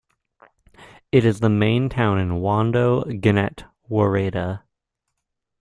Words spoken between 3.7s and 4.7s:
woreda.